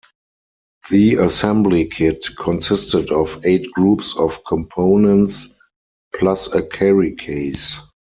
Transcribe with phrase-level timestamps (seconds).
[0.89, 5.49] The assembly kit consisted of eight groups of components,
[6.15, 7.77] plus a carry case.